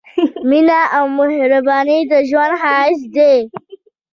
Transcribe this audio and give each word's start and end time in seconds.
مينه 0.49 0.79
او 0.97 1.05
مهرباني 1.17 1.97
د 2.11 2.13
ژوند 2.29 2.53
ښايست 2.61 3.05
دی 3.15 3.35